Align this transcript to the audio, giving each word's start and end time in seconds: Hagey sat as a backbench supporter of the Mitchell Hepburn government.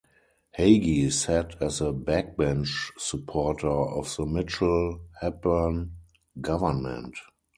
Hagey 0.57 1.11
sat 1.13 1.61
as 1.61 1.79
a 1.79 1.93
backbench 1.93 2.89
supporter 2.97 3.69
of 3.69 4.11
the 4.15 4.25
Mitchell 4.25 4.99
Hepburn 5.21 5.91
government. 6.41 7.13